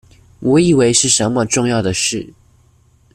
[0.39, 2.33] 我以為是什麼重要的事